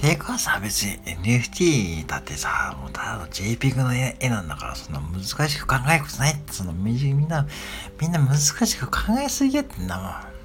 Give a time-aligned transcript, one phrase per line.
[0.00, 7.46] ていうかさ、別に NFT だってさ、もうただの JPEG の絵絵なんだから、そんな難しく考えることないって、そのみんな、
[8.00, 10.39] みんな難しく考えすぎやってんだもん。